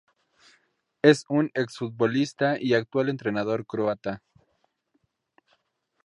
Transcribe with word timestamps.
Es 1.03 1.25
un 1.29 1.51
exfutbolista 1.53 2.59
y 2.59 2.73
actual 2.73 3.09
entrenador 3.09 3.67
croata. 3.67 4.23